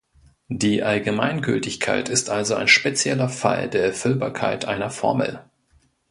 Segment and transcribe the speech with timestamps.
[0.49, 5.41] Die Allgemeingültigkeit ist also ein spezieller Fall der Erfüllbarkeit einer Formel.